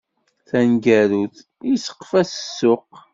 [0.47, 1.35] Taneggarut,
[1.73, 2.91] iseqqef-as s ssuq.